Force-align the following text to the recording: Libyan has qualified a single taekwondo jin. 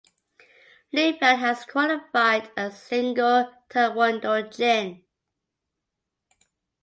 Libyan 0.91 1.37
has 1.37 1.63
qualified 1.63 2.49
a 2.57 2.71
single 2.71 3.51
taekwondo 3.69 4.41
jin. 4.51 5.03